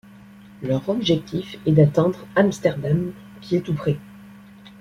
Leur 0.63 0.89
objectif 0.89 1.59
est 1.67 1.71
d’atteindre 1.73 2.25
Amsterdam 2.35 3.13
qui 3.39 3.55
est 3.55 3.61
tout 3.61 3.75
près. 3.75 3.99